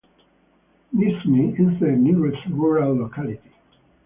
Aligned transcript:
Nizhny 0.95 1.51
is 1.59 1.79
the 1.79 1.91
nearest 1.91 2.43
rural 2.47 2.95
locality. 2.97 3.39